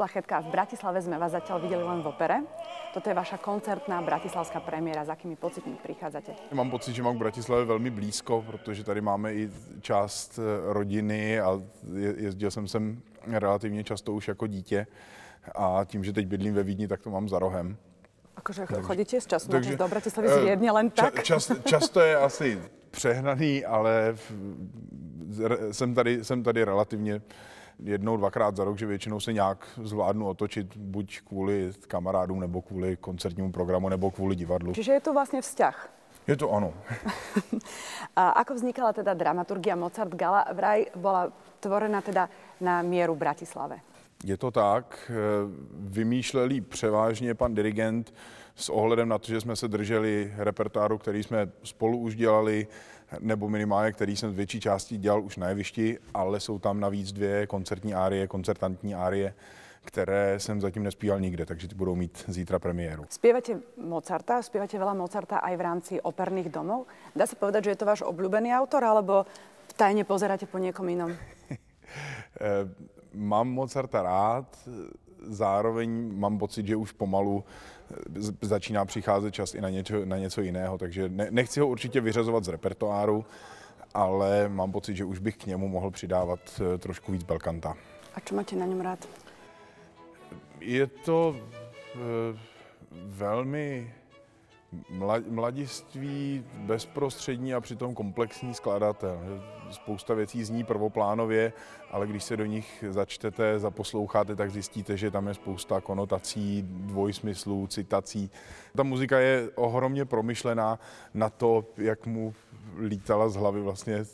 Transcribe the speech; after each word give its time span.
Plachetka, 0.00 0.40
v 0.40 0.48
Bratislave 0.48 0.96
sme 1.04 1.20
vás 1.20 1.36
zatiaľ 1.36 1.60
videli 1.60 1.84
len 1.84 2.00
v 2.00 2.08
opere. 2.08 2.40
Toto 2.96 3.12
je 3.12 3.12
vaša 3.12 3.36
koncertná 3.36 4.00
bratislavská 4.00 4.64
premiéra. 4.64 5.04
S 5.04 5.12
akými 5.12 5.36
pocitmi 5.36 5.76
prichádzate? 5.76 6.56
Mám 6.56 6.72
pocit, 6.72 6.96
že 6.96 7.04
mám 7.04 7.20
k 7.20 7.28
Bratislavě 7.28 7.64
velmi 7.68 7.90
blízko, 7.92 8.40
protože 8.48 8.80
tady 8.84 9.00
máme 9.04 9.34
i 9.34 9.50
část 9.84 10.40
eh, 10.40 10.72
rodiny 10.72 11.40
a 11.40 11.60
je- 11.92 12.14
jezdil 12.32 12.50
jsem 12.50 12.64
sem 12.68 13.02
relativně 13.28 13.84
často 13.84 14.12
už 14.16 14.28
jako 14.28 14.46
dítě. 14.46 14.86
A 15.54 15.84
tím, 15.84 16.04
že 16.04 16.12
teď 16.12 16.26
bydlím 16.26 16.54
ve 16.54 16.62
Vídni, 16.62 16.88
tak 16.88 17.00
to 17.04 17.10
mám 17.10 17.28
za 17.28 17.38
rohem. 17.38 17.76
Akože 18.36 18.66
chodíte 18.80 19.20
z 19.20 19.26
času 19.26 19.48
Takže, 19.52 19.76
do 19.76 19.88
Bratislavy 19.88 20.28
z 20.28 20.32
eh, 20.32 20.40
Viedne 20.40 20.72
len 20.72 20.88
tak? 20.90 21.22
Čas, 21.28 21.52
často 21.68 22.00
je 22.00 22.16
asi 22.16 22.56
přehnaný, 22.90 23.64
ale 23.68 24.12
v- 24.16 24.32
z- 25.28 25.76
jsem 25.76 25.94
tady, 25.94 26.24
jsem 26.24 26.42
tady 26.42 26.64
relativně 26.64 27.20
jednou, 27.84 28.16
dvakrát 28.16 28.56
za 28.56 28.64
rok, 28.64 28.78
že 28.78 28.86
většinou 28.86 29.20
se 29.20 29.32
nějak 29.32 29.68
zvládnu 29.82 30.28
otočit, 30.28 30.76
buď 30.76 31.20
kvůli 31.20 31.72
kamarádům, 31.88 32.40
nebo 32.40 32.62
kvůli 32.62 32.96
koncertnímu 32.96 33.52
programu, 33.52 33.88
nebo 33.88 34.10
kvůli 34.10 34.36
divadlu. 34.36 34.72
Čiže 34.72 34.92
je 34.92 35.00
tu 35.00 35.12
vlastne 35.12 35.40
vzťah. 35.40 35.76
Je 36.28 36.36
to 36.36 36.52
ano. 36.52 36.72
A 38.20 38.30
ako 38.44 38.54
vznikala 38.54 38.92
teda 38.92 39.14
dramaturgia 39.14 39.74
Mozart 39.74 40.14
Gala? 40.14 40.44
Vraj 40.52 40.86
bola 40.94 41.32
tvorená 41.60 42.00
teda 42.00 42.28
na 42.60 42.82
mieru 42.82 43.16
Bratislave. 43.16 43.80
Je 44.24 44.36
to 44.36 44.50
tak. 44.50 45.10
eh, 45.10 45.14
Vymýšlel 45.74 46.48
převážně 46.68 47.34
pan 47.34 47.54
dirigent 47.54 48.12
s 48.54 48.68
ohledem 48.68 49.08
na 49.08 49.18
to, 49.18 49.26
že 49.26 49.40
jsme 49.40 49.56
se 49.56 49.68
drželi 49.68 50.32
repertoáru, 50.36 50.98
který 50.98 51.22
jsme 51.22 51.48
spolu 51.62 51.98
už 51.98 52.16
dělali, 52.16 52.66
nebo 53.20 53.48
minimálně, 53.48 53.92
který 53.92 54.16
jsem 54.16 54.32
z 54.32 54.36
větší 54.36 54.60
části 54.60 54.98
dělal 54.98 55.22
už 55.22 55.36
na 55.36 55.48
jevišti, 55.48 55.98
ale 56.14 56.40
jsou 56.40 56.58
tam 56.58 56.80
navíc 56.80 57.12
dvě 57.12 57.46
koncertní 57.46 57.94
árie, 57.94 58.26
koncertantní 58.26 58.94
árie, 58.94 59.34
které 59.84 60.40
jsem 60.40 60.60
zatím 60.60 60.82
nespíval 60.82 61.20
nikde, 61.20 61.46
takže 61.46 61.68
ty 61.68 61.74
budou 61.74 61.94
mít 61.94 62.24
zítra 62.28 62.58
premiéru. 62.58 63.04
Spievate 63.08 63.60
Mozarta, 63.80 64.42
spievate 64.44 64.76
veľa 64.76 64.92
Mozarta 64.92 65.40
aj 65.40 65.54
v 65.56 65.62
rámci 65.64 65.94
operných 66.00 66.52
domov. 66.52 66.84
Dá 67.16 67.24
sa 67.24 67.32
povedať, 67.32 67.64
že 67.64 67.70
je 67.72 67.80
to 67.80 67.88
váš 67.88 68.02
obľúbený 68.04 68.52
autor, 68.52 68.84
alebo 68.84 69.24
tajne 69.76 70.04
pozeráte 70.04 70.44
po 70.46 70.58
niekom 70.60 70.86
inom? 70.88 71.10
Eh, 72.40 72.62
Mám 73.14 73.50
Mozarta 73.50 74.06
rád, 74.06 74.46
zároveň 75.22 76.18
mám 76.18 76.38
pocit, 76.38 76.66
že 76.66 76.76
už 76.76 76.92
pomalu 76.92 77.44
eh, 77.90 77.96
začíná 78.40 78.84
přicházet 78.84 79.34
čas 79.34 79.54
i 79.54 79.60
na 79.60 79.70
něco, 79.70 80.04
na 80.04 80.18
něco 80.18 80.40
jiného, 80.40 80.78
takže 80.78 81.08
ne, 81.08 81.26
nechci 81.30 81.60
ho 81.60 81.68
určitě 81.68 82.00
vyřazovat 82.00 82.44
z 82.44 82.48
repertoáru, 82.48 83.24
ale 83.94 84.48
mám 84.48 84.72
pocit, 84.72 84.96
že 84.96 85.04
už 85.04 85.18
bych 85.18 85.36
k 85.36 85.46
němu 85.46 85.68
mohl 85.68 85.90
přidávat 85.90 86.40
eh, 86.60 86.78
trošku 86.78 87.12
víc 87.12 87.22
belkanta. 87.22 87.76
A 88.14 88.20
čo 88.20 88.34
máte 88.34 88.58
na 88.58 88.66
ňom 88.66 88.80
rád? 88.82 89.06
Je 90.60 90.86
to 91.06 91.36
eh, 91.38 92.38
velmi 92.92 93.94
mladiství, 95.28 96.44
bezprostřední 96.54 97.54
a 97.54 97.60
přitom 97.60 97.94
komplexní 97.94 98.54
skladatel. 98.54 99.20
Spousta 99.70 100.14
věcí 100.14 100.44
zní 100.44 100.64
prvoplánově, 100.64 101.52
ale 101.90 102.06
když 102.06 102.24
se 102.24 102.36
do 102.36 102.44
nich 102.44 102.84
začtete, 102.90 103.58
zaposloucháte, 103.58 104.36
tak 104.36 104.50
zjistíte, 104.50 104.96
že 104.96 105.10
tam 105.10 105.28
je 105.28 105.34
spousta 105.34 105.80
konotací, 105.80 106.64
dvojsmyslů, 106.68 107.66
citací. 107.66 108.30
Ta 108.76 108.82
muzika 108.82 109.18
je 109.18 109.50
ohromně 109.54 110.04
promyšlená 110.04 110.78
na 111.14 111.30
to, 111.30 111.64
jak 111.76 112.06
mu 112.06 112.34
lítala 112.78 113.28
z 113.28 113.36
hlavy 113.36 113.60
vlastně 113.60 114.04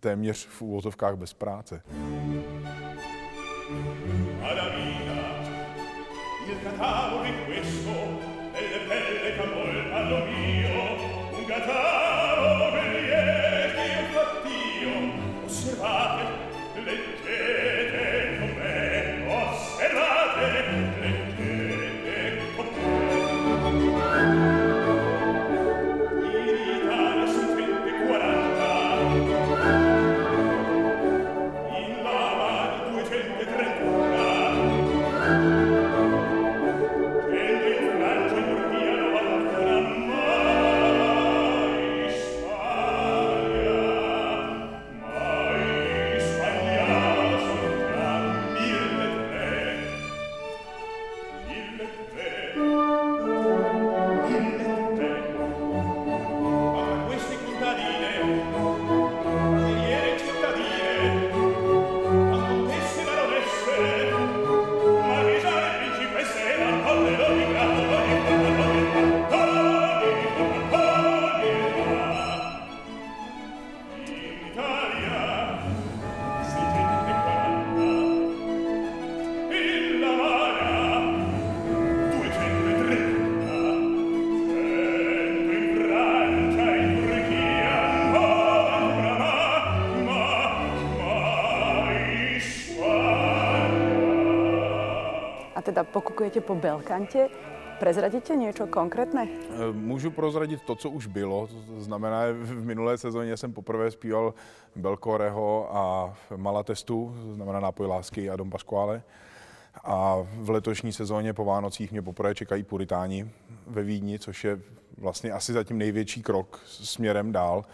téměř 0.00 0.46
v 0.46 0.62
úvozovkách 0.62 1.16
bez 1.16 1.34
práce. 1.34 1.82
Adamina, 4.42 5.18
il 6.48 6.56
catalogo 6.62 7.24
è 7.24 7.44
questo, 7.46 8.25
osservate 15.46 16.35
teda 95.76 95.92
pokukujete 95.92 96.40
po 96.40 96.56
Belkante. 96.56 97.28
Prezradíte 97.76 98.32
niečo 98.32 98.64
konkrétne? 98.64 99.28
Eh, 99.28 99.72
Můžu 99.76 100.08
prozradit 100.10 100.64
to, 100.64 100.72
co 100.74 100.90
už 100.90 101.06
bylo. 101.06 101.46
To 101.46 101.80
znamená, 101.84 102.32
v 102.32 102.64
minulé 102.64 102.98
sezóně 102.98 103.36
jsem 103.36 103.52
poprvé 103.52 103.90
zpíval 103.90 104.32
Belkoreho 104.76 105.68
a 105.76 106.14
Malatestu, 106.36 107.12
to 107.28 107.34
znamená 107.34 107.60
Nápoj 107.60 107.86
lásky 107.86 108.30
a 108.30 108.36
Dom 108.36 108.50
Pasquale. 108.50 109.02
A 109.84 110.16
v 110.40 110.50
letošní 110.50 110.92
sezóně 110.92 111.32
po 111.36 111.44
Vánocích 111.44 111.92
mě 111.92 112.02
poprvé 112.02 112.34
čekají 112.34 112.62
Puritáni 112.64 113.28
ve 113.66 113.82
Vídni, 113.82 114.18
což 114.18 114.44
je 114.44 114.60
vlastně 114.98 115.32
asi 115.32 115.52
zatím 115.52 115.78
největší 115.78 116.22
krok 116.22 116.60
směrem 116.66 117.32
dál. 117.32 117.64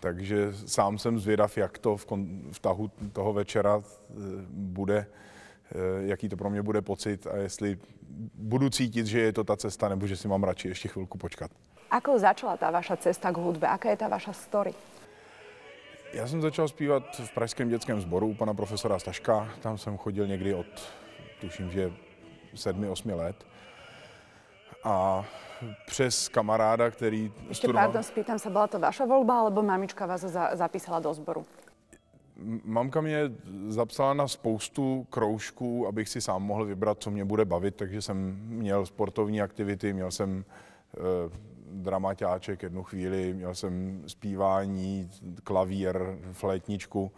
Takže 0.00 0.52
sám 0.66 0.98
jsem 0.98 1.18
zvědav, 1.18 1.56
jak 1.56 1.78
to 1.78 1.96
v, 1.96 2.06
kon- 2.06 2.52
v 2.52 2.58
tahu 2.60 2.90
toho 3.12 3.32
večera 3.32 3.80
eh, 3.80 4.14
bude, 4.52 5.06
jaký 6.00 6.28
to 6.28 6.36
pro 6.36 6.50
mě 6.50 6.62
bude 6.62 6.82
pocit 6.82 7.26
a 7.26 7.36
jestli 7.36 7.78
budu 8.34 8.70
cítit, 8.70 9.06
že 9.06 9.20
je 9.20 9.32
to 9.32 9.44
ta 9.44 9.56
cesta, 9.56 9.88
nebo 9.88 10.06
že 10.06 10.16
si 10.16 10.28
mám 10.28 10.44
radši 10.44 10.68
ještě 10.68 10.88
chvilku 10.88 11.18
počkat. 11.18 11.50
Ako 11.86 12.18
začala 12.18 12.58
tá 12.58 12.74
vaša 12.74 12.98
cesta 12.98 13.30
k 13.30 13.38
hudbe? 13.38 13.62
Aká 13.62 13.94
je 13.94 13.98
tá 14.02 14.10
vaša 14.10 14.34
story? 14.34 14.74
Já 16.12 16.26
jsem 16.26 16.42
začal 16.42 16.68
zpívat 16.68 17.02
v 17.16 17.30
Pražském 17.34 17.68
dětském 17.68 18.00
sboru 18.00 18.26
u 18.26 18.34
pana 18.34 18.54
profesora 18.54 18.98
Staška. 18.98 19.48
Tam 19.60 19.78
jsem 19.78 19.96
chodil 19.96 20.26
někdy 20.26 20.54
od, 20.54 20.66
tuším, 21.40 21.70
že 21.70 21.92
sedmi, 22.54 22.88
osmi 22.88 23.14
let. 23.14 23.46
A 24.84 25.24
přes 25.86 26.28
kamaráda, 26.28 26.90
který 26.90 27.32
Ešte 27.50 27.72
pardon, 27.72 28.02
spýtam 28.02 28.38
sa, 28.38 28.50
bola 28.50 28.66
to 28.66 28.78
vaša 28.78 29.06
voľba, 29.06 29.46
alebo 29.46 29.62
mamička 29.62 30.06
vás 30.06 30.20
za, 30.20 30.54
zapísala 30.54 31.00
do 31.00 31.14
zboru? 31.14 31.46
Mamka 32.64 33.00
mě 33.00 33.18
zapsala 33.68 34.14
na 34.14 34.28
spoustu 34.28 35.06
kroužků, 35.10 35.86
abych 35.86 36.08
si 36.08 36.20
sám 36.20 36.42
mohl 36.42 36.64
vybrat, 36.64 37.02
co 37.02 37.10
mě 37.10 37.24
bude 37.24 37.44
bavit, 37.44 37.76
takže 37.76 38.02
jsem 38.02 38.40
měl 38.46 38.86
sportovní 38.86 39.42
aktivity, 39.42 39.92
měl 39.92 40.10
jsem 40.10 40.44
eh, 40.94 41.00
dramaťáček 41.70 42.62
jednu 42.62 42.82
chvíli, 42.82 43.34
měl 43.34 43.54
jsem 43.54 44.02
zpívání, 44.06 45.10
klavír, 45.44 45.98
flétničku, 46.32 47.12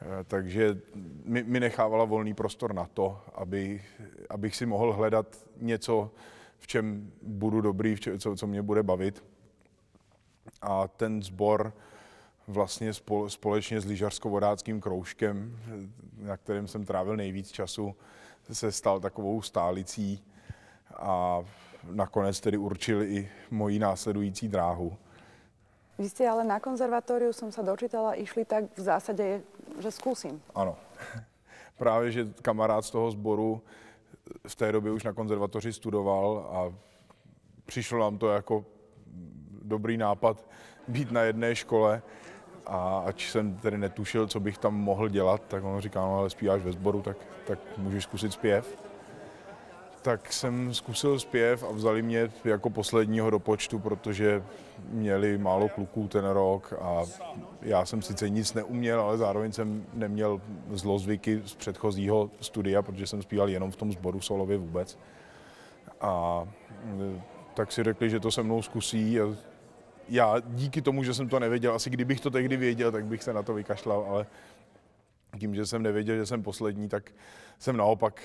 eh, 0.00 0.24
takže 0.24 0.78
mi, 1.24 1.42
mi 1.42 1.60
nechávala 1.60 2.04
volný 2.04 2.34
prostor 2.34 2.74
na 2.74 2.86
to, 2.94 3.20
aby, 3.34 3.82
abych 4.30 4.56
si 4.56 4.66
mohl 4.66 4.92
hledat 4.92 5.36
něco, 5.60 6.10
v 6.58 6.66
čem 6.66 7.12
budu 7.22 7.60
dobrý, 7.60 7.94
v 7.94 8.00
če, 8.00 8.18
co, 8.18 8.36
co 8.36 8.46
mě 8.46 8.62
bude 8.62 8.82
bavit. 8.82 9.24
A 10.62 10.88
ten 10.88 11.22
sbor 11.22 11.72
vlastně 12.48 12.94
spol, 12.94 13.30
společně 13.30 13.80
s 13.80 13.84
lyžařsko-vodáckým 13.84 14.80
kroužkem, 14.80 15.58
na 16.16 16.36
kterém 16.36 16.68
jsem 16.68 16.84
trávil 16.84 17.16
nejvíc 17.16 17.50
času, 17.50 17.94
se 18.52 18.72
stal 18.72 19.00
takovou 19.00 19.42
stálicí 19.42 20.24
a 20.96 21.42
nakonec 21.90 22.40
tedy 22.40 22.56
určil 22.56 23.02
i 23.02 23.30
moji 23.50 23.78
následující 23.78 24.48
dráhu. 24.48 24.96
Vy 25.98 26.08
ste 26.08 26.24
ale 26.24 26.42
na 26.42 26.56
konzervatóriu, 26.56 27.36
som 27.36 27.52
sa 27.52 27.62
dočítala, 27.62 28.16
išli 28.16 28.48
tak 28.48 28.64
v 28.74 28.80
zásade, 28.80 29.44
že 29.78 29.90
skúsim. 29.92 30.40
Ano. 30.56 30.74
Právě, 31.78 32.12
že 32.12 32.22
kamarád 32.42 32.84
z 32.84 32.90
toho 32.90 33.10
sboru 33.10 33.62
v 34.48 34.54
té 34.56 34.72
době 34.72 34.92
už 34.92 35.04
na 35.04 35.12
konzervatoři 35.12 35.72
studoval 35.72 36.48
a 36.50 36.58
přišlo 37.66 37.98
nám 37.98 38.18
to 38.18 38.28
jako 38.28 38.64
dobrý 39.62 39.96
nápad 39.96 40.48
být 40.88 41.10
na 41.10 41.22
jedné 41.22 41.54
škole 41.54 42.02
a 42.66 43.02
ač 43.06 43.30
jsem 43.30 43.54
tedy 43.56 43.78
netušil, 43.78 44.26
co 44.26 44.40
bych 44.40 44.58
tam 44.58 44.74
mohl 44.74 45.08
dělat, 45.08 45.42
tak 45.48 45.64
on 45.64 45.80
říkal, 45.80 46.08
no 46.08 46.18
ale 46.18 46.30
zpíváš 46.30 46.62
ve 46.62 46.72
sboru, 46.72 47.02
tak, 47.02 47.16
tak 47.46 47.58
můžeš 47.78 48.02
zkusit 48.04 48.32
zpěv. 48.32 48.78
Tak 50.02 50.32
jsem 50.32 50.74
zkusil 50.74 51.18
zpěv 51.18 51.64
a 51.64 51.72
vzali 51.72 52.02
mě 52.02 52.30
jako 52.44 52.70
posledního 52.70 53.30
do 53.30 53.38
počtu, 53.38 53.78
protože 53.78 54.42
měli 54.88 55.38
málo 55.38 55.68
kluků 55.68 56.08
ten 56.08 56.24
rok 56.24 56.74
a 56.80 57.02
já 57.62 57.84
jsem 57.84 58.02
sice 58.02 58.28
nic 58.28 58.54
neuměl, 58.54 59.00
ale 59.00 59.18
zároveň 59.18 59.52
jsem 59.52 59.86
neměl 59.94 60.40
zlozvyky 60.70 61.42
z 61.44 61.54
předchozího 61.54 62.30
studia, 62.40 62.82
protože 62.82 63.06
jsem 63.06 63.22
zpíval 63.22 63.48
jenom 63.48 63.70
v 63.70 63.76
tom 63.76 63.92
sboru 63.92 64.20
solově 64.20 64.58
vůbec. 64.58 64.98
A 66.00 66.44
e, 67.16 67.22
tak 67.54 67.72
si 67.72 67.82
řekli, 67.82 68.10
že 68.10 68.20
to 68.20 68.30
se 68.30 68.42
mnou 68.42 68.62
zkusí 68.62 69.20
a 69.20 69.26
já 70.08 70.40
díky 70.46 70.82
tomu, 70.82 71.04
že 71.04 71.14
jsem 71.14 71.28
to 71.28 71.40
nevěděl, 71.40 71.74
asi 71.74 71.90
kdybych 71.90 72.20
to 72.20 72.30
tehdy 72.30 72.56
věděl, 72.56 72.92
tak 72.92 73.04
bych 73.04 73.22
se 73.22 73.32
na 73.32 73.42
to 73.42 73.54
vykašlal, 73.54 74.06
ale 74.08 74.26
tím, 75.38 75.54
že 75.54 75.66
jsem 75.66 75.82
nevěděl, 75.82 76.16
že 76.16 76.26
jsem 76.26 76.42
poslední, 76.42 76.88
tak 76.88 77.10
jsem 77.58 77.76
naopak 77.76 78.22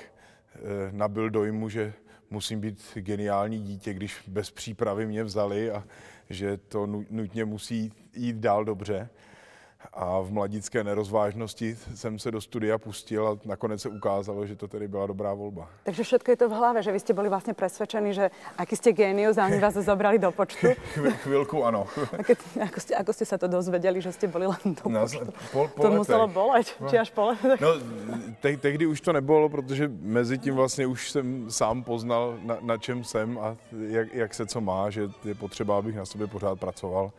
eh, 0.55 0.59
nabil 0.91 1.29
dojmu, 1.29 1.69
že 1.69 1.93
musím 2.29 2.61
být 2.61 2.81
geniální 2.93 3.59
dítě, 3.59 3.93
když 3.93 4.23
bez 4.27 4.51
přípravy 4.51 5.05
mě 5.05 5.23
vzali 5.23 5.71
a 5.71 5.83
že 6.29 6.57
to 6.57 6.85
nutně 7.09 7.45
musí 7.45 7.93
jít 8.13 8.35
dál 8.35 8.65
dobře 8.65 9.09
a 9.93 10.19
v 10.21 10.31
mladické 10.31 10.83
nerozvážnosti 10.83 11.77
jsem 11.95 12.19
se 12.19 12.31
do 12.31 12.41
studia 12.41 12.77
pustil 12.77 13.27
a 13.27 13.37
nakonec 13.45 13.81
se 13.81 13.89
ukázalo, 13.89 14.45
že 14.45 14.55
to 14.55 14.67
tedy 14.67 14.87
byla 14.87 15.07
dobrá 15.07 15.33
volba. 15.33 15.69
Takže 15.83 16.03
všetko 16.03 16.31
je 16.31 16.37
to 16.37 16.49
v 16.49 16.53
hlave, 16.53 16.83
že 16.83 16.91
vy 16.91 16.99
ste 16.99 17.13
boli 17.13 17.29
vlastne 17.29 17.53
presvedčení, 17.53 18.13
že 18.13 18.29
aký 18.57 18.73
ste 18.75 18.89
génius 18.93 19.37
a 19.37 19.45
oni 19.45 19.59
vás 19.61 19.73
zobrali 19.77 20.17
do 20.19 20.31
počtu? 20.33 20.67
Chvilku 21.23 21.61
ano. 21.65 21.85
A 22.17 22.23
keď, 22.25 22.37
ako, 22.67 22.79
ste, 22.81 22.93
ako 22.97 23.11
ste 23.13 23.25
sa 23.25 23.37
to 23.37 23.47
dozvedeli, 23.47 24.01
že 24.01 24.11
ste 24.11 24.25
boli 24.27 24.49
len 24.49 24.61
do 24.73 24.89
No, 24.89 25.05
počtu? 25.05 25.25
po, 25.53 25.67
po 25.69 25.81
to 25.81 25.87
letech. 25.87 25.97
muselo 25.97 26.25
boleť, 26.27 26.67
či 26.89 26.95
až 26.97 27.09
po 27.13 27.21
letech? 27.33 27.61
No, 27.61 27.69
te, 28.41 28.57
tehdy 28.57 28.85
už 28.85 29.01
to 29.01 29.13
nebylo, 29.13 29.49
protože 29.49 29.89
mezi 30.01 30.37
tím 30.37 30.55
vlastně 30.55 30.87
už 30.87 31.11
jsem 31.11 31.51
sám 31.51 31.83
poznal, 31.83 32.37
na, 32.43 32.57
na 32.61 32.77
čem 32.77 33.03
jsem 33.03 33.37
a 33.39 33.55
jak, 33.87 34.13
jak 34.13 34.33
se 34.33 34.45
co 34.45 34.61
má, 34.61 34.89
že 34.89 35.09
je 35.25 35.35
potřeba, 35.35 35.77
abych 35.77 35.95
na 35.95 36.05
sobě 36.05 36.27
pořád 36.27 36.59
pracoval. 36.59 37.11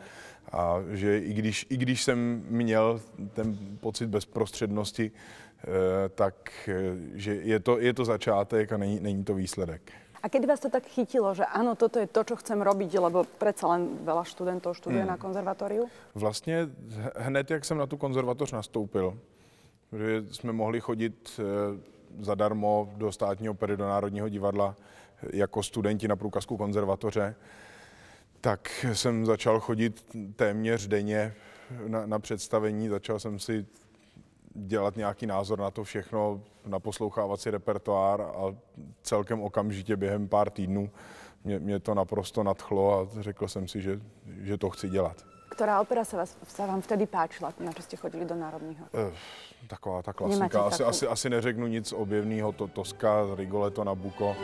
A 0.52 0.76
že 0.90 1.18
i 1.18 1.32
když, 1.34 1.66
i 1.70 1.76
když 1.76 2.02
jsem 2.02 2.44
měl 2.48 3.00
ten 3.32 3.58
pocit 3.80 4.06
bezprostřednosti, 4.06 5.10
eh, 5.10 6.08
tak 6.08 6.50
eh, 6.68 6.74
že 7.14 7.34
je 7.34 7.60
to, 7.60 7.78
je 7.78 7.92
to 7.94 8.04
začátek 8.04 8.72
a 8.72 8.76
není, 8.76 9.00
není 9.00 9.24
to 9.24 9.34
výsledek. 9.34 9.92
A 10.22 10.28
keď 10.28 10.46
vás 10.46 10.60
to 10.60 10.70
tak 10.70 10.82
chytilo, 10.82 11.30
že 11.34 11.46
áno, 11.46 11.78
toto 11.78 12.02
je 12.02 12.10
to, 12.10 12.26
čo 12.26 12.34
chcem 12.42 12.58
robiť, 12.58 12.98
lebo 12.98 13.22
predsa 13.38 13.70
len 13.70 14.02
veľa 14.02 14.26
študentov 14.26 14.74
študuje 14.74 15.06
Hmm. 15.06 15.14
na 15.14 15.16
konzervatóriu? 15.16 15.86
Vlastně 16.14 16.68
hned, 17.16 17.50
jak 17.50 17.64
jsem 17.64 17.78
na 17.78 17.86
tu 17.86 17.96
konzervatoř 17.96 18.52
nastoupil, 18.52 19.18
že 19.92 20.24
jsme 20.34 20.52
mohli 20.52 20.80
chodit 20.80 21.40
eh, 21.40 21.44
zadarmo 22.20 22.90
do 22.96 23.12
státního 23.12 23.52
opery, 23.52 23.76
do 23.76 23.84
Národního 23.84 24.28
divadla 24.28 24.76
jako 25.32 25.62
studenti 25.62 26.08
na 26.08 26.16
průkazku 26.16 26.56
konzervatoře, 26.56 27.34
tak 28.40 28.86
jsem 28.92 29.26
začal 29.26 29.60
chodit 29.60 30.16
téměř 30.36 30.86
denně 30.86 31.34
na, 31.88 32.06
na 32.06 32.18
představení. 32.18 32.88
Začal 32.88 33.18
jsem 33.20 33.38
si 33.38 33.66
dělat 34.54 34.96
nějaký 34.96 35.26
názor 35.26 35.58
na 35.58 35.70
to 35.70 35.84
všechno, 35.84 36.40
naposlouchávat 36.66 37.40
si 37.40 37.50
repertoár 37.50 38.20
a 38.20 38.54
celkem 39.02 39.40
okamžitě 39.40 39.96
během 39.96 40.28
pár 40.28 40.50
týdnů 40.50 40.90
mě, 41.44 41.58
mě 41.58 41.80
to 41.80 41.94
naprosto 41.94 42.42
nadchlo 42.42 43.00
a 43.00 43.22
řekl 43.22 43.48
jsem 43.48 43.68
si, 43.68 43.80
že, 43.80 44.00
že 44.40 44.58
to 44.58 44.70
chci 44.70 44.88
dělat. 44.88 45.24
Ktorá 45.58 45.82
opera 45.82 46.06
sa, 46.06 46.22
vás, 46.22 46.38
sa 46.46 46.70
vám 46.70 46.78
vtedy 46.86 47.10
páčila, 47.10 47.50
na 47.58 47.74
čo 47.74 47.82
ste 47.82 47.98
chodili 47.98 48.22
do 48.22 48.38
Národního? 48.38 48.86
Eh, 48.94 49.10
Taková 49.66 50.02
ta 50.02 50.14
Nemáte 50.14 50.38
klasika. 50.38 50.62
Asi, 50.62 50.78
takovou? 50.78 50.90
asi, 50.90 51.06
asi 51.06 51.30
neřeknu 51.30 51.66
nic 51.66 51.92
objevného. 51.92 52.52
To, 52.52 52.66
Toska, 52.66 53.26
Rigoletto, 53.34 53.84
Nabucco. 53.84 54.36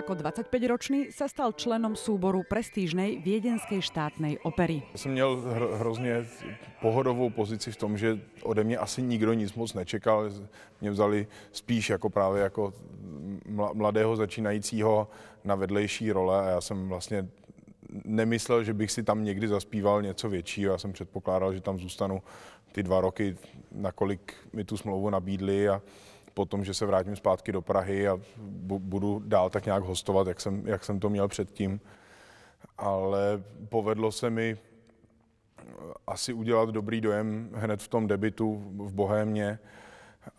Ako 0.00 0.16
25-ročný 0.16 1.12
sa 1.12 1.28
stal 1.28 1.52
členom 1.52 1.92
súboru 1.92 2.40
prestížnej 2.40 3.20
viedenskej 3.20 3.84
štátnej 3.84 4.40
opery. 4.48 4.82
Jsem 4.96 5.12
měl 5.12 5.36
hr, 5.36 5.76
hrozně 5.76 6.24
pohodovou 6.80 7.30
pozici 7.30 7.72
v 7.72 7.76
tom, 7.76 7.98
že 7.98 8.18
ode 8.42 8.64
mě 8.64 8.78
asi 8.78 9.02
nikdo 9.02 9.32
nic 9.32 9.52
moc 9.54 9.74
nečekal. 9.74 10.30
Mě 10.80 10.90
vzali 10.90 11.26
spíš 11.52 11.90
jako 11.90 12.10
právě 12.10 12.42
jako 12.42 12.72
mla- 13.52 13.74
mladého 13.74 14.16
začínajícího 14.16 15.08
na 15.44 15.54
vedlejší 15.54 16.12
role 16.12 16.40
a 16.40 16.48
já 16.48 16.60
jsem 16.60 16.88
vlastně 16.88 17.28
nemyslel, 18.04 18.64
že 18.64 18.74
bych 18.74 18.90
si 18.90 19.02
tam 19.02 19.24
někdy 19.24 19.48
zaspíval 19.48 20.02
něco 20.02 20.28
většího. 20.28 20.72
Já 20.72 20.78
jsem 20.78 20.92
předpokládal, 20.92 21.54
že 21.54 21.60
tam 21.60 21.78
zůstanu 21.78 22.22
ty 22.72 22.82
dva 22.82 23.00
roky, 23.00 23.36
nakolik 23.72 24.34
mi 24.52 24.64
tu 24.64 24.76
smlouvu 24.76 25.10
nabídli 25.10 25.68
a 25.68 25.82
potom, 26.34 26.64
že 26.64 26.74
se 26.74 26.86
vrátím 26.86 27.16
zpátky 27.16 27.52
do 27.52 27.62
Prahy 27.62 28.08
a 28.08 28.16
bu- 28.38 28.78
budu 28.78 29.22
dál 29.26 29.50
tak 29.50 29.64
nějak 29.64 29.82
hostovat, 29.82 30.26
jak 30.26 30.40
jsem, 30.40 30.66
jak 30.66 30.84
jsem 30.84 31.00
to 31.00 31.10
měl 31.10 31.28
předtím. 31.28 31.80
Ale 32.78 33.42
povedlo 33.68 34.12
se 34.12 34.30
mi 34.30 34.58
asi 36.06 36.32
udělat 36.32 36.68
dobrý 36.68 37.00
dojem 37.00 37.50
hned 37.54 37.82
v 37.82 37.88
tom 37.88 38.06
debitu 38.06 38.54
v 38.76 38.92
Bohémě 38.92 39.58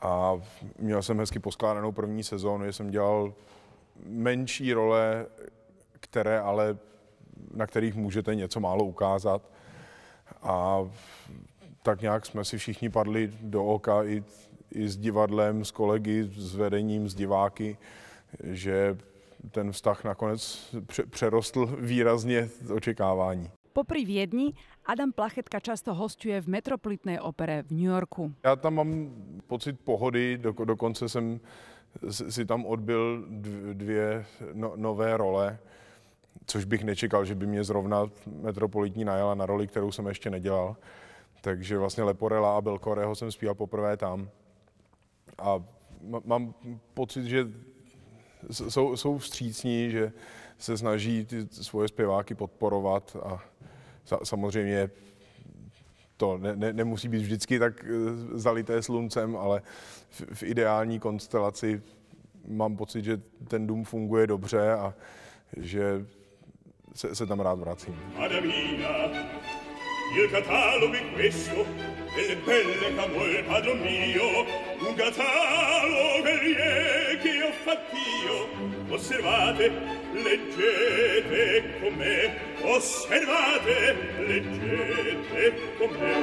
a 0.01 0.41
měl 0.79 1.01
jsem 1.01 1.19
hezky 1.19 1.39
poskládanou 1.39 1.91
první 1.91 2.23
sezónu, 2.23 2.65
jsem 2.65 2.91
dělal 2.91 3.33
menší 4.05 4.73
role, 4.73 5.25
které 5.99 6.39
ale, 6.39 6.77
na 7.53 7.67
kterých 7.67 7.95
můžete 7.95 8.35
něco 8.35 8.59
málo 8.59 8.83
ukázat. 8.85 9.49
A 10.41 10.79
tak 11.83 12.01
nějak 12.01 12.25
jsme 12.25 12.45
si 12.45 12.57
všichni 12.57 12.89
padli 12.89 13.33
do 13.41 13.65
oka 13.65 14.03
i, 14.03 14.23
i 14.71 14.87
s 14.89 14.97
divadlem, 14.97 15.65
s 15.65 15.71
kolegy, 15.71 16.23
s 16.23 16.55
vedením, 16.55 17.09
s 17.09 17.15
diváky, 17.15 17.77
že 18.43 18.97
ten 19.51 19.71
vztah 19.71 20.03
nakonec 20.03 20.69
pře- 20.85 21.05
přerostl 21.05 21.65
výrazně 21.79 22.49
očekávání. 22.73 23.49
Popri 23.73 24.05
Viedni 24.05 24.53
Adam 24.85 25.11
Plachetka 25.11 25.59
často 25.59 25.93
hostuje 25.93 26.41
v 26.41 26.47
Metropolitnej 26.47 27.19
opere 27.21 27.63
v 27.63 27.71
New 27.71 27.91
Yorku. 27.91 28.33
Já 28.43 28.55
tam 28.55 28.75
mám 28.75 29.09
pocit 29.47 29.79
pohody, 29.79 30.37
do, 30.37 30.51
dokonce 30.65 31.09
jsem 31.09 31.39
si 32.09 32.45
tam 32.45 32.65
odbil 32.65 33.25
dv- 33.29 33.73
dvě 33.73 34.25
no, 34.53 34.73
nové 34.75 35.17
role, 35.17 35.57
což 36.45 36.65
bych 36.65 36.83
nečekal, 36.83 37.25
že 37.25 37.35
by 37.35 37.47
mě 37.47 37.63
zrovna 37.63 38.09
Metropolitní 38.41 39.05
najala 39.05 39.35
na 39.35 39.45
roli, 39.45 39.67
kterou 39.67 39.91
jsem 39.91 40.07
ještě 40.07 40.29
nedělal. 40.29 40.75
Takže 41.41 41.77
vlastně 41.77 42.03
Leporela 42.03 42.57
a 42.57 42.61
Belkoreho 42.61 43.15
jsem 43.15 43.31
zpíval 43.31 43.55
poprvé 43.55 43.97
tam. 43.97 44.29
A 45.41 45.63
mám 46.25 46.53
pocit, 46.93 47.25
že 47.25 47.47
jsou, 48.51 48.97
jsou 48.97 49.17
vstřícní, 49.17 49.91
že 49.91 50.11
se 50.57 50.77
snaží 50.77 51.25
ty 51.25 51.47
svoje 51.51 51.87
zpěváky 51.87 52.35
podporovat 52.35 53.17
a 53.23 53.39
sa, 54.05 54.19
samozřejmě 54.23 54.89
to 56.17 56.37
ne, 56.37 56.55
ne, 56.55 56.73
nemusí 56.73 57.07
být 57.07 57.21
vždycky 57.21 57.59
tak 57.59 57.85
eh, 57.85 57.89
zalité 58.37 58.81
sluncem, 58.81 59.37
ale 59.37 59.61
v, 60.09 60.21
v 60.33 60.43
ideální 60.43 60.99
konstelaci 60.99 61.81
mám 62.47 62.77
pocit, 62.77 63.05
že 63.05 63.21
ten 63.47 63.67
dům 63.67 63.83
funguje 63.83 64.27
dobře 64.27 64.71
a 64.73 64.93
že 65.57 66.05
se, 66.93 67.15
se 67.15 67.25
tam 67.25 67.39
rád 67.39 67.59
vracím. 67.59 67.95
Il 70.13 70.29
catalogo 70.29 70.97
questo, 71.15 71.65
delle 72.15 72.35
belle 72.45 72.95
camore, 72.95 73.43
padron 73.43 73.79
mio, 73.79 74.45
un 74.87 74.95
catalogo 74.95 76.29
che 77.21 77.43
ho 77.43 77.51
fatto 77.63 77.95
io. 77.95 78.49
Osservate 78.93 79.71
leggete 80.13 81.79
con 81.79 81.93
me 81.95 82.35
osservate 82.61 83.95
leggete 84.19 85.53
con 85.77 85.89
me 85.97 86.13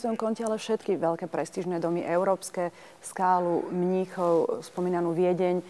svojom 0.00 0.16
konte 0.16 0.40
ale 0.40 0.56
všetky 0.56 0.96
veľké 0.96 1.28
prestížne 1.28 1.76
domy 1.76 2.00
európske, 2.00 2.72
skálu, 3.04 3.68
mníchov, 3.68 4.64
spomínanú 4.64 5.12
Viedeň, 5.12 5.60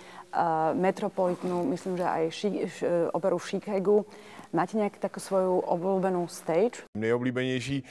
Metropolitnú, 0.78 1.66
myslím, 1.74 1.98
že 1.98 2.06
aj 2.06 2.22
ši, 2.30 2.48
š, 2.70 2.78
operu 3.10 3.42
v 3.42 3.48
Chicagu. 3.50 4.06
Máte 4.52 4.76
nějak 4.78 4.98
takovou 4.98 5.22
svoju 5.22 5.54
obľúbenú 5.58 6.26
stage? 6.26 6.82
Nejoblíbenější, 6.98 7.84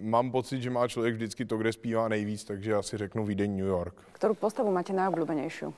mám 0.00 0.30
pocit, 0.30 0.60
že 0.60 0.70
má 0.70 0.88
člověk 0.88 1.14
vždycky 1.14 1.44
to, 1.44 1.56
kde 1.56 1.72
zpívá 1.72 2.08
nejvíc, 2.08 2.44
takže 2.44 2.74
asi 2.74 2.96
řeknu 2.96 3.24
Vídeň, 3.24 3.56
New 3.56 3.66
York. 3.66 3.94
Ktorú 4.12 4.34
postavu 4.34 4.72
máte 4.72 4.92
najobľúbenejšiu? 4.96 5.68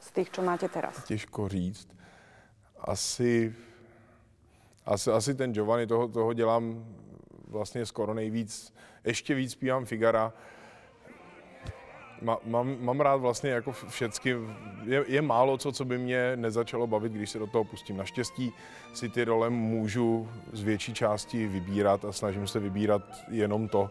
Z 0.00 0.08
tých, 0.12 0.32
čo 0.32 0.40
máte 0.40 0.68
teraz. 0.68 1.04
Těžko 1.04 1.48
říct. 1.48 1.88
Asi, 2.80 3.52
asi, 4.86 5.10
asi 5.10 5.34
ten 5.34 5.52
Giovanni, 5.52 5.86
toho, 5.86 6.08
toho 6.08 6.32
dělám 6.32 6.84
vlastně 7.50 7.86
skoro 7.86 8.14
nejvíc. 8.14 8.74
Ještě 9.04 9.34
víc 9.34 9.52
zpívám 9.52 9.84
Figara. 9.84 10.32
Ma, 12.22 12.38
mám, 12.44 12.76
mám 12.80 13.00
rád 13.00 13.16
vlastně 13.16 13.50
jako 13.50 13.72
všecky. 13.72 14.36
Je, 14.84 15.04
je 15.08 15.22
málo 15.22 15.58
co, 15.58 15.72
co 15.72 15.84
by 15.84 15.98
mě 15.98 16.36
nezačalo 16.36 16.86
bavit, 16.86 17.12
když 17.12 17.30
se 17.30 17.38
do 17.38 17.46
toho 17.46 17.64
pustím. 17.64 17.96
Naštěstí 17.96 18.52
si 18.94 19.08
ty 19.08 19.24
role 19.24 19.50
můžu 19.50 20.28
z 20.52 20.62
větší 20.62 20.94
části 20.94 21.46
vybírat 21.46 22.04
a 22.04 22.12
snažím 22.12 22.46
se 22.46 22.60
vybírat 22.60 23.02
jenom 23.28 23.68
to, 23.68 23.90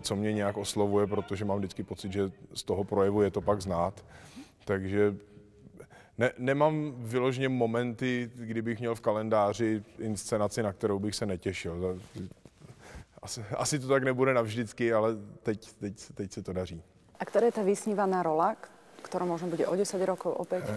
co 0.00 0.16
mě 0.16 0.32
nějak 0.32 0.56
oslovuje, 0.56 1.06
protože 1.06 1.44
mám 1.44 1.58
vždycky 1.58 1.82
pocit, 1.82 2.12
že 2.12 2.30
z 2.54 2.62
toho 2.62 2.84
projevu 2.84 3.22
je 3.22 3.30
to 3.30 3.40
pak 3.40 3.62
znát. 3.62 4.04
Takže 4.64 5.14
ne, 6.18 6.32
nemám 6.38 6.94
vyloženě 6.96 7.48
momenty, 7.48 8.30
kdybych 8.34 8.78
měl 8.78 8.94
v 8.94 9.00
kalendáři 9.00 9.82
inscenaci, 9.98 10.62
na 10.62 10.72
kterou 10.72 10.98
bych 10.98 11.14
se 11.14 11.26
netěšil. 11.26 12.00
Asi, 13.24 13.40
asi 13.56 13.78
to 13.78 13.88
tak 13.88 14.04
nebude 14.04 14.34
navždycky, 14.34 14.92
ale 14.92 15.16
teď, 15.42 15.72
teď, 15.80 15.94
teď 16.14 16.32
se 16.32 16.42
to 16.42 16.52
daří. 16.52 16.82
A 17.16 17.24
ktorá 17.24 17.48
je 17.48 17.56
tá 17.56 17.64
vysnívaná 17.64 18.20
rola, 18.20 18.52
ktorá 19.00 19.24
možno 19.24 19.48
bude 19.48 19.64
o 19.64 19.72
10 19.72 19.96
rokov 20.04 20.36
opäť? 20.36 20.68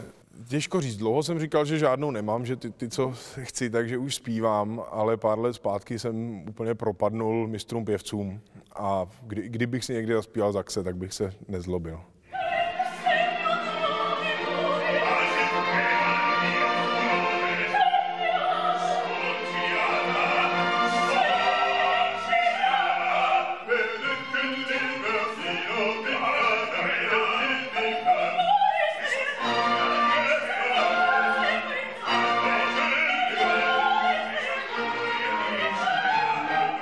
Těžko 0.48 0.82
říct, 0.82 0.98
dlouho 0.98 1.24
jsem 1.24 1.40
říkal, 1.40 1.66
že 1.66 1.80
žádnou 1.80 2.12
nemám, 2.12 2.46
že 2.46 2.56
ty, 2.56 2.72
ty 2.72 2.90
co 2.90 3.14
chci, 3.44 3.70
takže 3.70 3.98
už 3.98 4.16
zpívám, 4.16 4.84
ale 4.92 5.18
pár 5.18 5.40
let 5.40 5.54
zpátky 5.54 6.00
jsem 6.00 6.46
úplně 6.50 6.76
propadnul 6.76 7.48
mistrům 7.48 7.86
pěvcům 7.86 8.42
a 8.76 9.06
kdy, 9.22 9.50
kdybych 9.50 9.86
si 9.86 9.94
někdy 9.94 10.14
zaspíval 10.14 10.52
Zaxe, 10.52 10.84
tak 10.84 10.96
bych 10.96 11.14
se 11.14 11.34
nezlobil. 11.48 12.02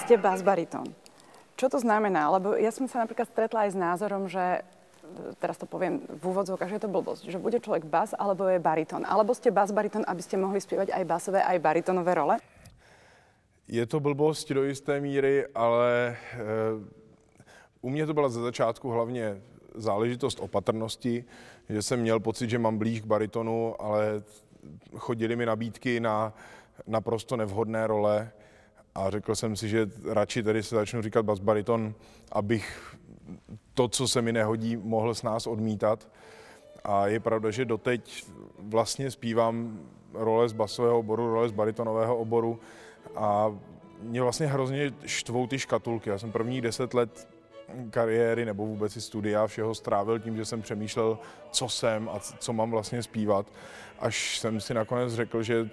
Ste 0.05 0.21
bas-baritón. 0.21 0.93
Čo 1.57 1.65
to 1.65 1.81
znamená? 1.81 2.29
Lebo 2.29 2.53
ja 2.53 2.69
som 2.69 2.85
sa 2.85 3.01
napríklad 3.01 3.25
stretla 3.25 3.65
aj 3.65 3.69
s 3.73 3.77
názorom, 3.77 4.29
že 4.29 4.61
teraz 5.41 5.57
to 5.57 5.65
poviem 5.65 6.05
v 6.05 6.23
úvodzovkách, 6.29 6.69
že 6.69 6.77
je 6.77 6.85
to 6.85 6.93
blbosť, 6.93 7.23
že 7.33 7.41
bude 7.41 7.57
človek 7.57 7.89
bas 7.89 8.13
alebo 8.13 8.45
je 8.45 8.61
baritón. 8.61 9.01
Alebo 9.01 9.33
ste 9.33 9.49
bas-baritón, 9.49 10.05
aby 10.05 10.21
ste 10.21 10.37
mohli 10.37 10.61
spievať 10.61 10.93
aj 10.93 11.03
basové, 11.09 11.41
aj 11.41 11.57
baritonové 11.57 12.13
role? 12.13 12.37
Je 13.65 13.81
to 13.85 13.97
blbost 13.97 14.45
do 14.45 14.61
jisté 14.61 15.01
míry, 15.01 15.45
ale 15.55 16.13
e, 16.13 16.15
u 17.81 17.89
mě 17.89 18.05
to 18.05 18.13
byla 18.13 18.29
ze 18.29 18.41
začátku 18.41 18.89
hlavně 18.89 19.41
záležitost 19.75 20.39
opatrnosti, 20.39 21.25
že 21.69 21.81
jsem 21.81 21.99
měl 21.99 22.19
pocit, 22.19 22.49
že 22.49 22.59
mám 22.59 22.77
blíž 22.77 23.01
k 23.01 23.05
baritonu, 23.05 23.81
ale 23.81 24.21
chodily 24.97 25.35
mi 25.35 25.45
nabídky 25.45 25.99
na 25.99 26.33
naprosto 26.87 27.37
nevhodné 27.37 27.87
role 27.87 28.31
a 28.95 29.09
řekl 29.09 29.35
jsem 29.35 29.55
si, 29.55 29.69
že 29.69 29.89
radši 30.05 30.43
tady 30.43 30.63
se 30.63 30.75
začnu 30.75 31.01
říkat 31.01 31.25
bas 31.25 31.39
bariton, 31.39 31.93
abych 32.31 32.95
to, 33.73 33.87
co 33.87 34.07
se 34.07 34.21
mi 34.21 34.33
nehodí, 34.33 34.77
mohl 34.77 35.15
s 35.15 35.23
nás 35.23 35.47
odmítat. 35.47 36.07
A 36.83 37.07
je 37.07 37.19
pravda, 37.19 37.51
že 37.51 37.65
doteď 37.65 38.25
vlastně 38.59 39.11
zpívám 39.11 39.79
role 40.13 40.49
z 40.49 40.53
basového 40.53 40.99
oboru, 40.99 41.33
role 41.33 41.49
z 41.49 41.51
baritonového 41.51 42.17
oboru 42.17 42.59
a 43.15 43.55
mě 44.01 44.21
vlastně 44.21 44.47
hrozně 44.47 44.93
štvou 45.05 45.47
ty 45.47 45.59
škatulky. 45.59 46.09
Já 46.09 46.17
jsem 46.17 46.31
první 46.31 46.61
deset 46.61 46.93
let 46.93 47.34
kariéry 47.89 48.45
nebo 48.45 48.65
vůbec 48.65 48.95
i 48.95 49.01
studia 49.01 49.47
všeho 49.47 49.75
strávil 49.75 50.19
tím, 50.19 50.37
že 50.37 50.45
jsem 50.45 50.61
přemýšlel, 50.61 51.19
co 51.51 51.69
jsem 51.69 52.09
a 52.09 52.19
co 52.19 52.53
mám 52.53 52.71
vlastně 52.71 53.03
zpívat, 53.03 53.47
až 53.99 54.39
jsem 54.39 54.61
si 54.61 54.73
nakonec 54.73 55.13
řekl, 55.13 55.43
že 55.43 55.69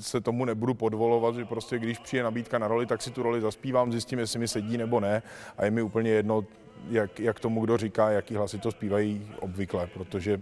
se 0.00 0.20
tomu 0.20 0.44
nebudu 0.44 0.74
podvolovat, 0.74 1.34
že 1.34 1.44
prostě 1.44 1.78
když 1.78 1.98
přijde 1.98 2.22
nabídka 2.22 2.58
na 2.58 2.68
roli, 2.68 2.86
tak 2.86 3.02
si 3.02 3.10
tu 3.10 3.22
roli 3.22 3.40
zaspívám, 3.40 3.92
zjistím, 3.92 4.18
jestli 4.18 4.38
mi 4.38 4.48
sedí 4.48 4.78
nebo 4.78 5.00
ne. 5.00 5.22
A 5.58 5.64
je 5.64 5.70
mi 5.70 5.82
úplně 5.82 6.10
jedno, 6.10 6.44
jak, 6.88 7.20
jak 7.20 7.40
tomu 7.40 7.64
kdo 7.64 7.76
říká, 7.76 8.10
jaký 8.10 8.34
hlasy 8.34 8.58
to 8.58 8.70
zpívají 8.70 9.30
obvykle, 9.40 9.86
protože 9.86 10.40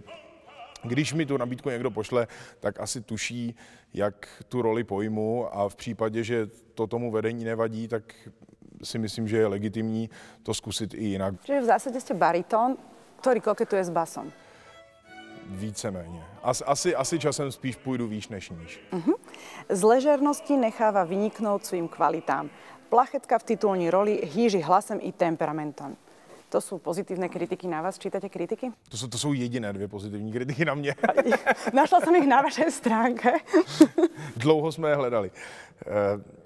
když 0.83 1.13
mi 1.13 1.25
tu 1.25 1.37
nabídku 1.37 1.69
někdo 1.69 1.91
pošle, 1.91 2.27
tak 2.59 2.79
asi 2.79 3.01
tuší, 3.01 3.55
jak 3.93 4.43
tu 4.49 4.61
roli 4.61 4.83
pojmu 4.83 5.57
a 5.57 5.69
v 5.69 5.75
případě, 5.75 6.23
že 6.23 6.47
to 6.73 6.87
tomu 6.87 7.11
vedení 7.11 7.43
nevadí, 7.43 7.87
tak 7.87 8.15
si 8.83 8.97
myslím, 8.99 9.27
že 9.27 9.37
je 9.37 9.47
legitimní 9.47 10.09
to 10.43 10.53
zkusit 10.53 10.93
i 10.93 11.05
jinak. 11.05 11.35
Čiže 11.43 11.61
v 11.61 11.65
zásade 11.65 11.99
ste 12.01 12.13
baritón, 12.13 12.77
ktorý 13.19 13.39
koketuje 13.41 13.83
s 13.83 13.89
basom. 13.89 14.31
Víceméně. 15.49 16.23
Asi, 16.43 16.63
asi, 16.63 16.95
asi 16.95 17.19
časem 17.19 17.51
spíš 17.51 17.75
půjdu 17.75 18.07
výš 18.07 18.27
než 18.27 18.49
níž. 18.49 18.79
Z 19.69 19.83
ležernosti 19.83 20.57
necháva 20.57 21.03
vyniknout 21.03 21.65
svým 21.65 21.87
kvalitám. 21.87 22.49
Plachetka 22.89 23.37
v 23.39 23.43
titulní 23.43 23.89
roli 23.89 24.21
hýži 24.23 24.61
hlasem 24.61 24.99
i 25.01 25.11
temperamentom. 25.11 25.97
To 26.49 26.57
sú 26.57 26.81
pozitívne 26.81 27.29
kritiky 27.29 27.69
na 27.69 27.81
vás. 27.85 28.01
Čítate 28.01 28.29
kritiky? 28.29 28.73
To 28.89 28.97
jsou, 28.97 29.07
to 29.07 29.17
jsou 29.17 29.33
jediné 29.33 29.73
dvě 29.73 29.87
pozitivní 29.87 30.31
kritiky 30.31 30.65
na 30.65 30.73
mě. 30.73 30.95
Našla 31.73 32.01
som 32.01 32.15
ich 32.15 32.27
na 32.27 32.41
vašej 32.41 32.71
stránke. 32.71 33.31
Dlouho 34.35 34.71
jsme 34.71 34.89
je 34.89 34.95
hledali. 34.95 35.31
Eh, 35.85 36.38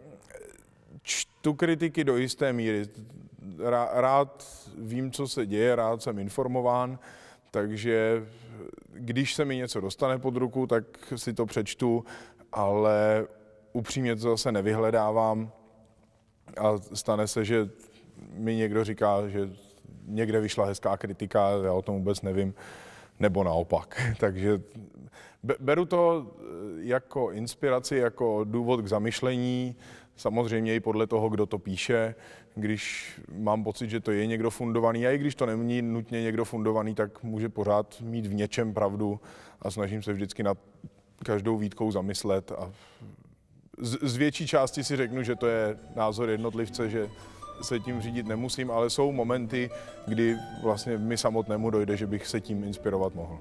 Čtu 1.43 1.53
kritiky 1.53 2.03
do 2.03 2.17
jisté 2.17 2.53
míry. 2.53 2.85
Rá- 3.57 3.89
Rád 3.93 4.45
vím, 4.77 5.11
co 5.11 5.27
se 5.27 5.45
děje, 5.45 5.75
rád 5.75 6.01
jsem 6.01 6.19
informován, 6.19 6.99
takže 7.51 8.25
když 8.93 9.35
se 9.35 9.45
mi 9.45 9.57
něco 9.57 9.81
dostane 9.81 10.19
pod 10.19 10.35
ruku, 10.35 10.67
tak 10.67 10.83
si 11.15 11.33
to 11.33 11.45
přečtu, 11.45 12.05
ale 12.51 13.27
upřímně 13.73 14.15
to 14.15 14.21
zase 14.21 14.51
nevyhledávám 14.51 15.51
a 16.57 16.77
stane 16.93 17.27
se, 17.27 17.45
že 17.45 17.69
mi 18.33 18.55
někdo 18.55 18.83
říká, 18.83 19.27
že 19.27 19.49
někde 20.05 20.39
vyšla 20.39 20.65
hezká 20.65 20.97
kritika, 20.97 21.49
já 21.63 21.73
o 21.73 21.81
tom 21.81 21.95
vůbec 21.95 22.21
nevím, 22.21 22.53
nebo 23.19 23.43
naopak. 23.43 24.01
Takže 24.19 24.61
be- 25.43 25.57
beru 25.59 25.85
to 25.85 26.27
eh, 26.27 26.43
jako 26.77 27.31
inspiraci, 27.31 27.95
jako 27.95 28.43
důvod 28.43 28.81
k 28.81 28.87
zamyšlení, 28.87 29.75
samozřejmě 30.15 30.75
i 30.75 30.79
podle 30.79 31.07
toho, 31.07 31.29
kdo 31.29 31.45
to 31.45 31.59
píše. 31.59 32.15
Když 32.55 33.13
mám 33.33 33.63
pocit, 33.63 33.89
že 33.89 33.99
to 33.99 34.11
je 34.11 34.27
někdo 34.27 34.49
fundovaný, 34.49 35.07
a 35.07 35.11
i 35.11 35.17
když 35.17 35.35
to 35.35 35.45
není 35.45 35.81
nutně 35.81 36.21
někdo 36.21 36.45
fundovaný, 36.45 36.95
tak 36.95 37.23
může 37.23 37.49
pořád 37.49 38.01
mít 38.01 38.25
v 38.25 38.33
něčem 38.33 38.73
pravdu 38.73 39.19
a 39.61 39.71
snažím 39.71 40.03
se 40.03 40.13
vždycky 40.13 40.43
nad 40.43 40.57
každou 41.25 41.57
výtkou 41.57 41.91
zamyslet 41.91 42.51
a 42.51 42.71
z, 43.77 43.97
z 44.01 44.15
větší 44.17 44.47
části 44.47 44.83
si 44.83 44.95
řeknu, 44.95 45.23
že 45.23 45.35
to 45.35 45.47
je 45.47 45.77
názor 45.95 46.29
jednotlivce, 46.29 46.89
že 46.89 47.09
se 47.61 47.79
tím 47.79 48.01
řídit 48.01 48.27
nemusím, 48.27 48.71
ale 48.71 48.89
jsou 48.89 49.11
momenty, 49.11 49.69
kdy 50.07 50.37
vlastně 50.63 50.97
mi 50.97 51.17
samotnému 51.17 51.69
dojde, 51.69 51.97
že 51.97 52.07
bych 52.07 52.27
se 52.27 52.41
tím 52.41 52.63
inspirovat 52.63 53.15
mohl. 53.15 53.39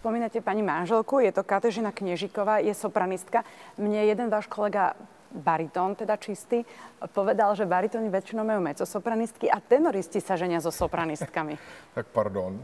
Spomínate 0.00 0.40
pani 0.40 0.64
manželku, 0.64 1.20
je 1.20 1.28
to 1.28 1.44
Katežina 1.44 1.92
Knežiková, 1.92 2.56
je 2.64 2.72
sopranistka. 2.72 3.44
Mne 3.76 4.08
jeden 4.08 4.32
váš 4.32 4.48
kolega 4.48 4.96
baritón, 5.28 5.92
teda 5.92 6.16
čistý, 6.16 6.64
povedal, 7.12 7.52
že 7.52 7.68
baritóny 7.68 8.08
väčšinou 8.08 8.40
majú 8.40 8.64
mezosopranistky 8.64 9.52
a 9.52 9.60
tenoristi 9.60 10.24
sa 10.24 10.40
ženia 10.40 10.64
so 10.64 10.72
sopranistkami. 10.72 11.60
Tak 12.00 12.06
pardon. 12.16 12.56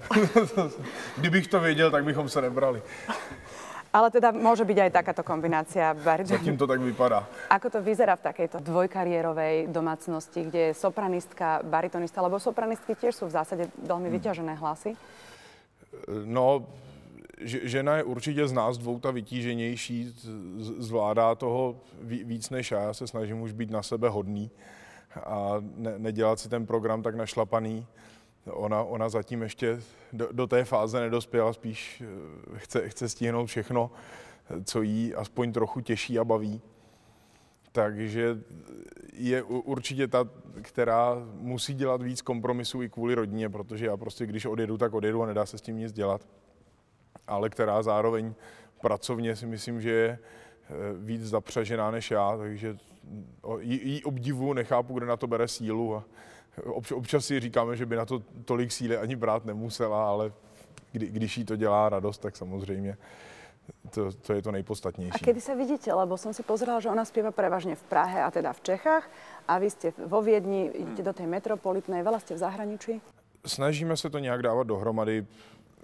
Kdybych 1.21 1.49
to 1.53 1.61
věděl, 1.61 1.91
tak 1.91 2.05
bychom 2.05 2.29
se 2.29 2.41
nebrali. 2.41 2.83
Ale 3.93 4.09
teda 4.09 4.33
môže 4.33 4.65
byť 4.65 4.79
aj 4.89 4.91
takáto 4.93 5.21
kombinácia 5.21 5.93
baritónu. 5.93 6.41
Zatím 6.41 6.57
to 6.57 6.65
tak 6.65 6.81
vypadá. 6.81 7.25
Ako 7.53 7.69
to 7.69 7.85
vyzerá 7.85 8.17
v 8.17 8.33
takejto 8.33 8.65
dvojkariérovej 8.65 9.69
domácnosti, 9.69 10.41
kde 10.41 10.61
je 10.61 10.73
sopranistka, 10.73 11.61
baritonista, 11.65 12.25
lebo 12.25 12.41
sopranistky 12.41 12.97
tiež 12.97 13.13
sú 13.13 13.25
v 13.29 13.37
zásade 13.37 13.65
veľmi 13.85 14.09
vyťažené 14.09 14.57
hlasy? 14.57 14.97
No, 16.09 16.69
žena 17.45 17.97
je 17.97 18.05
určitě 18.05 18.49
z 18.49 18.53
nás 18.53 18.79
dvou 18.79 19.01
ta 19.01 19.11
vytíženější, 19.11 20.15
zvládá 20.79 21.35
toho 21.35 21.81
ví- 22.03 22.25
víc 22.25 22.51
než 22.51 22.71
já, 22.71 22.83
já 22.83 22.95
se 22.95 23.07
snažím 23.07 23.41
už 23.41 23.53
být 23.53 23.71
na 23.71 23.83
sebe 23.83 24.09
hodný 24.09 24.51
a 25.25 25.57
ne, 25.77 25.99
nedělat 25.99 26.41
si 26.41 26.49
ten 26.49 26.67
program 26.67 27.03
tak 27.03 27.15
našlapaný. 27.15 27.87
Ona, 28.47 28.83
ona 28.83 29.09
zatím 29.09 29.43
ještě 29.43 29.81
do, 30.13 30.29
do 30.33 30.47
té 30.47 30.65
fáze 30.65 31.01
nedospěla, 31.01 31.53
spíš 31.53 32.03
eh, 32.07 32.59
chce, 32.59 32.89
chce 32.89 33.09
stihnout 33.09 33.47
všechno, 33.47 33.91
co 34.65 34.83
jí 34.83 35.15
aspoň 35.15 35.53
trochu 35.53 35.81
těší 35.81 36.19
a 36.19 36.25
baví. 36.25 36.61
Takže 37.73 38.39
je 39.13 39.43
určitě 39.43 40.09
ta, 40.09 40.29
která 40.63 41.17
musí 41.39 41.75
dělat 41.75 42.03
víc 42.03 42.23
kompromisů 42.23 42.83
i 42.83 42.89
kvůli 42.89 43.15
rodině, 43.15 43.49
protože 43.49 43.87
já 43.87 43.97
prostě, 43.97 44.27
když 44.27 44.47
odjedu, 44.47 44.79
tak 44.79 44.95
odjedu 44.95 45.23
a 45.23 45.27
nedá 45.27 45.47
se 45.47 45.59
s 45.59 45.63
tím 45.63 45.77
nic 45.77 45.93
dělat. 45.93 46.29
Ale 47.29 47.49
která 47.51 47.83
zároveň 47.83 48.35
pracovně 48.81 49.37
si 49.37 49.47
myslím, 49.47 49.81
že 49.81 49.91
je 49.91 50.09
eh, 50.19 50.73
víc 50.99 51.23
zapřažená 51.23 51.91
než 51.91 52.11
já, 52.11 52.37
takže 52.37 52.77
o- 53.43 53.59
jí, 53.59 54.05
obdivu, 54.05 54.53
nechápu, 54.53 54.95
kde 54.95 55.07
na 55.07 55.17
to 55.17 55.27
bere 55.27 55.49
sílu. 55.49 55.97
A 55.97 56.05
obč, 56.67 56.93
občas 56.93 57.27
si 57.27 57.41
říkáme, 57.41 57.77
že 57.77 57.87
by 57.87 57.97
na 57.97 58.05
to 58.05 58.23
tolik 58.45 58.73
síly 58.73 58.97
ani 58.97 59.17
brát 59.17 59.45
nemusela, 59.45 60.09
ale 60.09 60.33
kdy, 60.93 61.07
když 61.07 61.39
jí 61.39 61.45
to 61.45 61.57
dělá 61.57 61.89
radost, 61.89 62.19
tak 62.19 62.37
samozřejmě 62.37 62.97
to, 63.91 64.13
to 64.13 64.33
je 64.33 64.43
to 64.43 64.49
A 64.49 64.53
nejpodstatnější. 64.53 65.25
kedy 65.25 65.41
sa 65.43 65.55
vidíte? 65.59 65.91
Lebo 65.91 66.15
som 66.15 66.31
si 66.31 66.43
pozerala, 66.47 66.79
že 66.81 66.87
ona 66.87 67.03
spieva 67.05 67.35
prevažne 67.35 67.75
v 67.75 67.83
Prahe 67.91 68.23
a 68.23 68.31
teda 68.31 68.55
v 68.55 68.61
Čechách 68.63 69.05
a 69.49 69.59
vy 69.59 69.69
ste 69.71 69.91
vo 70.07 70.23
Viedni, 70.23 70.71
idete 70.71 71.03
do 71.03 71.11
tej 71.13 71.27
metropolitnej, 71.27 72.03
veľa 72.07 72.23
ste 72.23 72.39
v 72.39 72.47
zahraničí. 72.47 72.93
Snažíme 73.47 73.97
se 73.97 74.11
to 74.11 74.19
nějak 74.19 74.43
dávat 74.43 74.67
dohromady. 74.67 75.27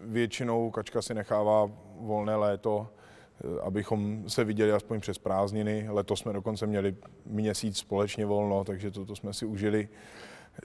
Většinou 0.03 0.71
Kačka 0.71 1.03
si 1.03 1.15
nechává 1.15 1.71
volné 2.01 2.37
léto, 2.37 2.89
eh, 2.89 3.61
abychom 3.63 4.29
se 4.29 4.45
viděli 4.45 4.73
aspoň 4.73 5.01
přes 5.01 5.19
prázdniny. 5.19 5.87
Letos 5.91 6.21
jsme 6.21 6.33
dokonce 6.33 6.67
měli 6.67 6.97
měsíc 7.27 7.79
společně 7.79 8.27
volno, 8.27 8.65
takže 8.65 8.91
to, 8.91 9.07
to 9.07 9.17
jsme 9.17 9.35
si 9.35 9.47
užili. 9.47 9.89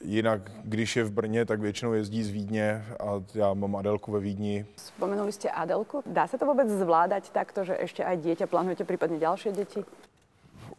Jinak, 0.02 0.52
když 0.64 0.96
je 0.96 1.04
v 1.04 1.12
Brně, 1.12 1.46
tak 1.46 1.60
většinou 1.60 1.94
jezdí 1.94 2.24
z 2.24 2.30
Vídně 2.30 2.86
a 3.00 3.24
já 3.34 3.54
mám 3.54 3.76
Adelku 3.76 4.12
ve 4.12 4.20
Vídni. 4.20 4.66
Spomenuli 4.76 5.32
ste 5.32 5.48
Adelku. 5.48 6.04
Dá 6.06 6.28
sa 6.28 6.36
to 6.36 6.44
vôbec 6.44 6.68
zvládať 6.68 7.32
takto, 7.32 7.64
že 7.64 7.80
ešte 7.80 8.04
aj 8.04 8.20
dieťa 8.20 8.52
plánujete, 8.52 8.84
prípadne 8.84 9.16
ďalšie 9.16 9.56
deti? 9.56 9.88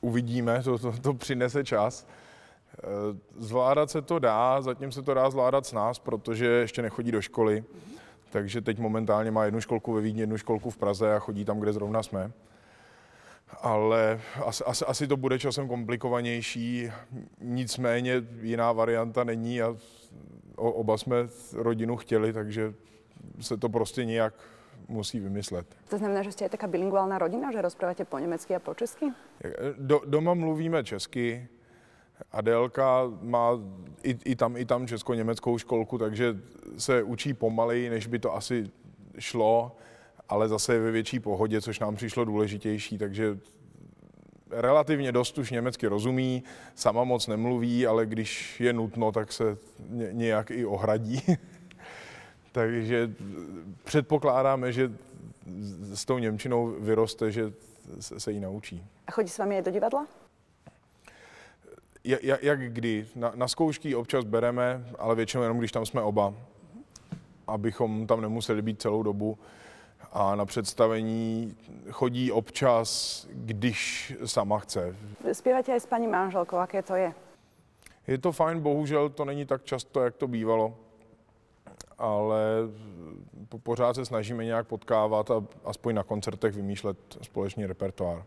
Uvidíme, 0.04 0.60
to, 0.62 0.78
to, 0.78 0.92
to 0.92 1.14
přinese 1.14 1.64
čas. 1.64 2.04
Eh, 2.04 3.16
Zvládat 3.36 3.90
se 3.90 4.02
to 4.02 4.18
dá, 4.18 4.60
zatím 4.60 4.92
se 4.92 5.02
to 5.02 5.14
dá 5.14 5.30
zvládat 5.30 5.66
s 5.66 5.72
nás, 5.72 5.98
protože 5.98 6.46
ještě 6.46 6.82
nechodí 6.82 7.12
do 7.12 7.22
školy. 7.22 7.64
Takže 8.30 8.60
teď 8.60 8.78
momentálně 8.78 9.30
má 9.30 9.44
jednu 9.44 9.60
školku 9.60 9.92
ve 9.92 10.00
Vídni, 10.00 10.20
jednu 10.20 10.36
školku 10.36 10.70
v 10.70 10.76
Praze 10.76 11.14
a 11.14 11.18
chodí 11.18 11.44
tam, 11.44 11.60
kde 11.60 11.72
zrovna 11.72 12.02
jsme. 12.02 12.32
Ale 13.60 14.20
asi, 14.44 14.64
asi, 14.64 14.84
asi 14.84 15.06
to 15.06 15.16
bude 15.16 15.38
časem 15.38 15.68
komplikovanější, 15.68 16.90
nicméně 17.40 18.22
jiná 18.42 18.72
varianta 18.72 19.24
není 19.24 19.62
a 19.62 19.76
oba 20.56 20.98
jsme 20.98 21.16
rodinu 21.52 21.96
chtěli, 21.96 22.32
takže 22.32 22.74
se 23.40 23.56
to 23.56 23.68
prostě 23.68 24.04
nějak 24.04 24.34
musí 24.88 25.20
vymyslet. 25.20 25.66
To 25.88 25.98
znamená, 25.98 26.22
že 26.22 26.32
ste 26.32 26.44
aj 26.48 26.56
taká 26.56 26.66
bilinguálna 26.66 27.18
rodina, 27.18 27.52
že 27.52 27.60
rozprávate 27.60 28.04
po 28.04 28.16
nemecky 28.18 28.56
a 28.56 28.60
po 28.60 28.74
česky? 28.74 29.12
Do, 29.78 30.00
doma 30.06 30.34
mluvíme 30.34 30.84
česky, 30.84 31.48
Adélka 32.32 33.02
má 33.22 33.50
i, 34.02 34.18
i 34.24 34.36
tam, 34.36 34.56
i 34.56 34.64
tam 34.64 34.86
česko-německou 34.86 35.58
školku, 35.58 35.98
takže 35.98 36.36
se 36.78 37.02
učí 37.02 37.34
pomaleji, 37.34 37.90
než 37.90 38.06
by 38.06 38.18
to 38.18 38.34
asi 38.34 38.70
šlo, 39.18 39.76
ale 40.28 40.48
zase 40.48 40.74
je 40.74 40.80
ve 40.80 40.90
větší 40.90 41.20
pohodě, 41.20 41.60
což 41.60 41.78
nám 41.78 41.96
přišlo 41.96 42.24
důležitější, 42.24 42.98
takže 42.98 43.38
relativně 44.50 45.12
dost 45.12 45.38
už 45.38 45.50
německy 45.50 45.86
rozumí, 45.86 46.42
sama 46.74 47.04
moc 47.04 47.26
nemluví, 47.26 47.86
ale 47.86 48.06
když 48.06 48.60
je 48.60 48.72
nutno, 48.72 49.12
tak 49.12 49.32
se 49.32 49.58
ně, 49.88 50.08
nějak 50.12 50.50
i 50.50 50.66
ohradí. 50.66 51.22
takže 52.52 53.10
předpokládáme, 53.84 54.72
že 54.72 54.92
s 55.94 56.04
tou 56.04 56.18
Němčinou 56.18 56.66
vyroste, 56.66 57.30
že 57.30 57.52
se, 58.00 58.32
jí 58.32 58.40
naučí. 58.40 58.86
A 59.06 59.12
chodí 59.12 59.28
s 59.28 59.38
vami 59.38 59.56
aj 59.56 59.62
do 59.62 59.70
divadla? 59.70 60.06
Ja- 62.08 62.18
ja- 62.22 62.38
Jak 62.42 62.72
kdy? 62.72 63.06
Na, 63.16 63.32
na 63.34 63.48
zkoušky 63.48 63.94
občas 63.94 64.24
bereme, 64.24 64.84
ale 64.98 65.14
většinou 65.14 65.42
jenom, 65.42 65.58
když 65.58 65.72
tam 65.72 65.86
jsme 65.86 66.02
oba, 66.02 66.34
abychom 67.46 68.06
tam 68.06 68.20
nemuseli 68.20 68.62
být 68.62 68.82
celou 68.82 69.02
dobu. 69.02 69.38
A 70.12 70.34
na 70.34 70.46
představení 70.46 71.56
chodí 71.90 72.32
občas, 72.32 73.26
když 73.32 74.12
sama 74.24 74.58
chce. 74.58 74.96
Spievate 75.32 75.72
aj 75.72 75.80
s 75.80 75.86
pani 75.86 76.06
manželkou, 76.06 76.56
aké 76.56 76.82
to 76.82 76.94
je? 76.94 77.12
Je 78.06 78.18
to 78.18 78.32
fajn, 78.32 78.60
bohužel 78.60 79.08
to 79.08 79.24
není 79.24 79.46
tak 79.46 79.64
často, 79.64 80.00
jak 80.00 80.16
to 80.16 80.28
bývalo, 80.28 80.74
ale 81.98 82.40
po- 83.48 83.58
pořád 83.58 83.94
se 83.94 84.04
snažíme 84.04 84.44
nějak 84.44 84.66
potkávat 84.66 85.30
a 85.30 85.44
aspoň 85.64 85.94
na 85.94 86.02
koncertech 86.02 86.54
vymýšlet 86.54 86.96
společný 87.22 87.66
repertoár. 87.66 88.24